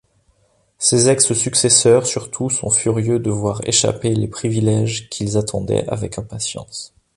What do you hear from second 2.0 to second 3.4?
surtout sont furieux de